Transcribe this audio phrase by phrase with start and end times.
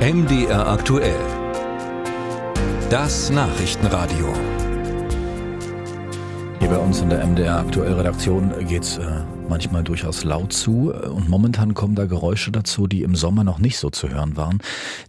[0.00, 1.20] MDR aktuell.
[2.88, 4.32] Das Nachrichtenradio.
[6.58, 10.90] Hier bei uns in der MDR aktuell Redaktion geht es äh, manchmal durchaus laut zu
[10.90, 14.60] und momentan kommen da Geräusche dazu, die im Sommer noch nicht so zu hören waren.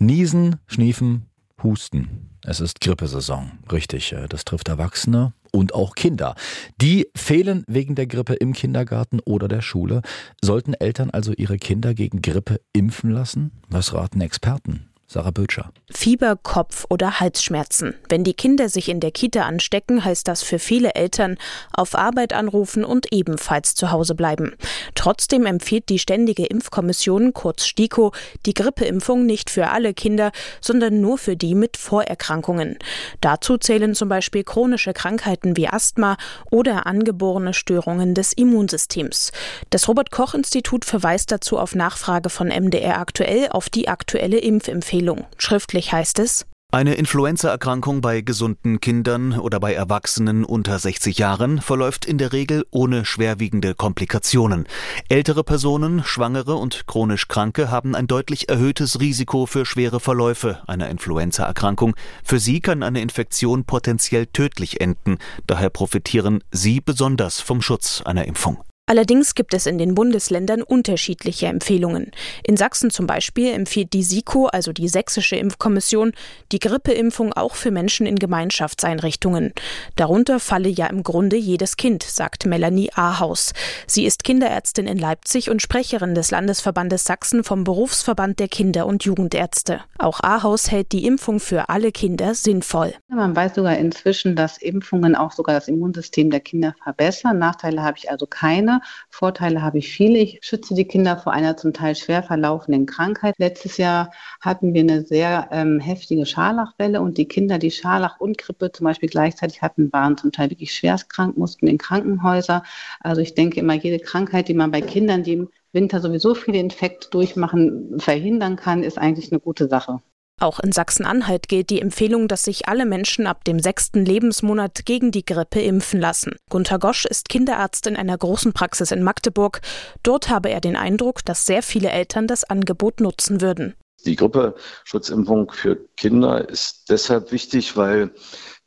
[0.00, 1.26] Niesen, Schniefen,
[1.62, 2.30] Husten.
[2.42, 4.12] Es ist Grippesaison, richtig.
[4.12, 6.34] Äh, das trifft Erwachsene und auch Kinder.
[6.80, 10.02] Die fehlen wegen der Grippe im Kindergarten oder der Schule.
[10.42, 13.50] Sollten Eltern also ihre Kinder gegen Grippe impfen lassen?
[13.68, 14.89] Was raten Experten?
[15.12, 15.72] Sarah Bötscher.
[15.90, 17.96] Fieber, Kopf- oder Halsschmerzen.
[18.08, 21.36] Wenn die Kinder sich in der Kita anstecken, heißt das für viele Eltern
[21.72, 24.54] auf Arbeit anrufen und ebenfalls zu Hause bleiben.
[24.94, 28.12] Trotzdem empfiehlt die Ständige Impfkommission, kurz STIKO,
[28.46, 32.78] die Grippeimpfung nicht für alle Kinder, sondern nur für die mit Vorerkrankungen.
[33.20, 36.18] Dazu zählen zum Beispiel chronische Krankheiten wie Asthma
[36.52, 39.32] oder angeborene Störungen des Immunsystems.
[39.70, 44.99] Das Robert Koch Institut verweist dazu auf Nachfrage von MDR aktuell auf die aktuelle Impfempfehlung.
[45.00, 45.26] Empfehlung.
[45.38, 52.04] Schriftlich heißt es, eine Influenzaerkrankung bei gesunden Kindern oder bei Erwachsenen unter 60 Jahren verläuft
[52.04, 54.68] in der Regel ohne schwerwiegende Komplikationen.
[55.08, 60.90] Ältere Personen, Schwangere und chronisch Kranke haben ein deutlich erhöhtes Risiko für schwere Verläufe einer
[60.90, 61.96] Influenzaerkrankung.
[62.22, 65.18] Für sie kann eine Infektion potenziell tödlich enden.
[65.48, 68.62] Daher profitieren sie besonders vom Schutz einer Impfung.
[68.90, 72.10] Allerdings gibt es in den Bundesländern unterschiedliche Empfehlungen.
[72.42, 76.10] In Sachsen zum Beispiel empfiehlt die SIKO, also die Sächsische Impfkommission,
[76.50, 79.52] die Grippeimpfung auch für Menschen in Gemeinschaftseinrichtungen.
[79.94, 83.52] Darunter falle ja im Grunde jedes Kind, sagt Melanie Ahaus.
[83.86, 89.04] Sie ist Kinderärztin in Leipzig und Sprecherin des Landesverbandes Sachsen vom Berufsverband der Kinder- und
[89.04, 89.82] Jugendärzte.
[89.98, 92.94] Auch Ahaus hält die Impfung für alle Kinder sinnvoll.
[93.06, 97.38] Man weiß sogar inzwischen, dass Impfungen auch sogar das Immunsystem der Kinder verbessern.
[97.38, 98.79] Nachteile habe ich also keine.
[99.08, 100.18] Vorteile habe ich viele.
[100.18, 103.34] Ich schütze die Kinder vor einer zum Teil schwer verlaufenden Krankheit.
[103.38, 108.38] Letztes Jahr hatten wir eine sehr ähm, heftige Scharlachwelle und die Kinder, die Scharlach und
[108.38, 112.62] Grippe zum Beispiel gleichzeitig hatten, waren zum Teil wirklich schwerst krank, mussten in Krankenhäuser.
[113.00, 116.58] Also ich denke immer, jede Krankheit, die man bei Kindern, die im Winter sowieso viele
[116.58, 120.00] Infekte durchmachen, verhindern kann, ist eigentlich eine gute Sache.
[120.40, 125.10] Auch in Sachsen-Anhalt gilt die Empfehlung, dass sich alle Menschen ab dem sechsten Lebensmonat gegen
[125.10, 126.36] die Grippe impfen lassen.
[126.48, 129.60] Gunter Gosch ist Kinderarzt in einer großen Praxis in Magdeburg.
[130.02, 133.74] Dort habe er den Eindruck, dass sehr viele Eltern das Angebot nutzen würden.
[134.06, 138.10] Die Grippeschutzimpfung für Kinder ist deshalb wichtig, weil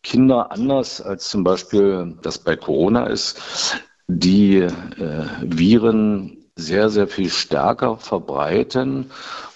[0.04, 3.42] Kinder anders als zum Beispiel das bei Corona ist,
[4.08, 4.70] die äh,
[5.42, 9.10] Viren sehr, sehr viel stärker verbreiten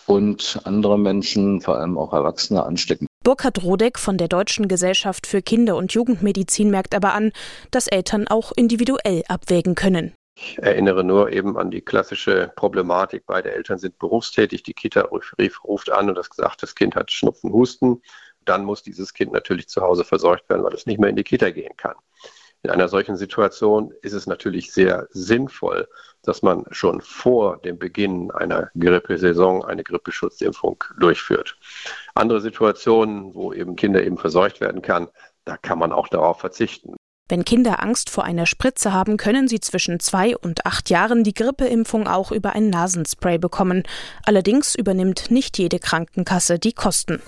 [0.08, 3.08] und andere Menschen, vor allem auch Erwachsene, anstecken.
[3.24, 7.32] Burkhard Rodeck von der Deutschen Gesellschaft für Kinder- und Jugendmedizin merkt aber an,
[7.72, 10.14] dass Eltern auch individuell abwägen können.
[10.40, 13.24] Ich erinnere nur eben an die klassische Problematik.
[13.26, 14.64] Beide Eltern sind berufstätig.
[14.64, 18.02] Die Kita ruft an und das gesagt, das Kind hat Schnupfen, Husten.
[18.46, 21.24] Dann muss dieses Kind natürlich zu Hause versorgt werden, weil es nicht mehr in die
[21.24, 21.96] Kita gehen kann.
[22.68, 25.88] In einer solchen Situation ist es natürlich sehr sinnvoll,
[26.24, 31.58] dass man schon vor dem Beginn einer Grippesaison eine Grippeschutzimpfung durchführt.
[32.14, 35.08] Andere Situationen, wo eben Kinder eben versorgt werden kann,
[35.46, 36.98] da kann man auch darauf verzichten.
[37.30, 41.34] Wenn Kinder Angst vor einer Spritze haben, können sie zwischen zwei und acht Jahren die
[41.34, 43.84] Grippeimpfung auch über ein Nasenspray bekommen.
[44.26, 47.22] Allerdings übernimmt nicht jede Krankenkasse die Kosten.